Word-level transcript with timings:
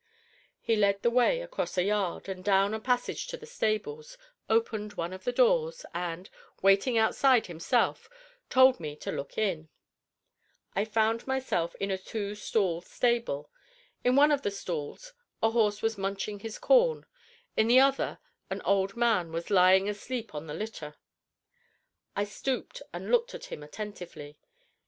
He 0.59 0.75
led 0.75 1.03
the 1.03 1.11
way 1.11 1.41
across 1.41 1.77
a 1.77 1.83
yard 1.83 2.27
and 2.27 2.43
down 2.43 2.73
a 2.73 2.79
passage 2.79 3.27
to 3.27 3.37
the 3.37 3.45
stables, 3.45 4.17
opened 4.49 4.93
one 4.93 5.13
of 5.13 5.25
the 5.25 5.31
doors, 5.31 5.85
and, 5.93 6.27
waiting 6.63 6.97
outside 6.97 7.45
himself, 7.45 8.09
told 8.49 8.79
me 8.79 8.95
to 8.95 9.11
look 9.11 9.37
in. 9.37 9.69
I 10.75 10.85
found 10.85 11.27
myself 11.27 11.75
in 11.79 11.91
a 11.91 11.99
two 11.99 12.33
stall 12.33 12.81
stable. 12.81 13.51
In 14.03 14.15
one 14.15 14.31
of 14.31 14.41
the 14.41 14.49
stalls 14.49 15.13
a 15.39 15.51
horse 15.51 15.83
was 15.83 15.99
munching 15.99 16.39
his 16.39 16.57
corn; 16.57 17.05
in 17.55 17.67
the 17.67 17.79
other 17.79 18.17
an 18.49 18.63
old 18.63 18.97
man 18.97 19.31
was 19.31 19.51
lying 19.51 19.87
asleep 19.87 20.33
on 20.33 20.47
the 20.47 20.55
litter. 20.55 20.95
I 22.15 22.23
stooped 22.23 22.81
and 22.91 23.11
looked 23.11 23.35
at 23.35 23.45
him 23.53 23.61
attentively. 23.61 24.39